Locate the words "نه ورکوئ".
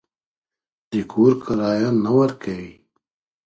2.03-2.67